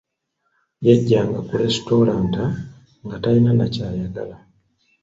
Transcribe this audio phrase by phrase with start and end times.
[0.85, 2.43] Yajjanga ku leesitulanta
[3.03, 4.35] nga talina na kyayagala.